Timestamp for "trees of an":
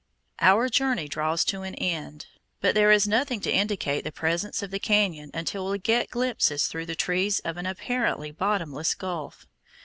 6.95-7.67